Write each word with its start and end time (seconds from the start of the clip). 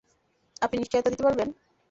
আপনি 0.61 0.75
নিশ্চয়তা 0.77 1.09
দিতে 1.09 1.23
পারবেন? 1.23 1.49